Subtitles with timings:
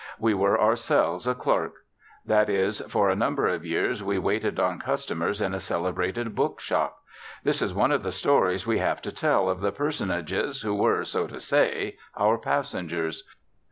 [0.17, 1.75] We were ourselves a clerk.
[2.25, 6.59] That is, for a number of years we waited on customers in a celebrated book
[6.59, 6.97] shop.
[7.43, 11.03] This is one of the stories we have to tell of the personages who were,
[11.05, 13.25] so to say, our passengers.